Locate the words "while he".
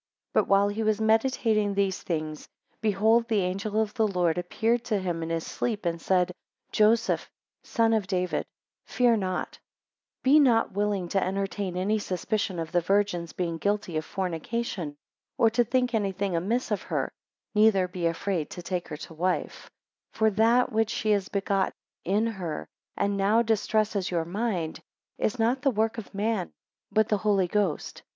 0.47-0.81